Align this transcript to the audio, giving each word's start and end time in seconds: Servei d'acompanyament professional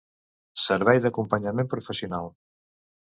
Servei 0.61 1.01
d'acompanyament 1.05 1.71
professional 1.75 2.33